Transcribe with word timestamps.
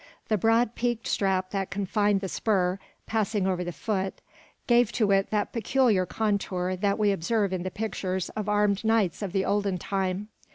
The 0.29 0.37
broad 0.39 0.73
peaked 0.73 1.05
strap 1.05 1.51
that 1.51 1.69
confined 1.69 2.21
the 2.21 2.27
spur, 2.27 2.79
passing 3.05 3.45
over 3.45 3.63
the 3.63 3.71
foot, 3.71 4.15
gave 4.65 4.91
to 4.93 5.11
it 5.11 5.29
that 5.29 5.53
peculiar 5.53 6.07
contour 6.07 6.75
that 6.75 6.97
we 6.97 7.11
observe 7.11 7.53
in 7.53 7.61
the 7.61 7.69
pictures 7.69 8.29
of 8.29 8.49
armed 8.49 8.83
knights 8.83 9.21
of 9.21 9.31
the 9.31 9.45
olden 9.45 9.77
time. 9.77 10.29